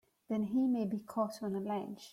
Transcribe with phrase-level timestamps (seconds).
[0.29, 2.09] Then he may be caught on a ledge!